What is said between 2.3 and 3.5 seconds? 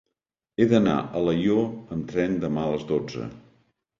demà a les dotze.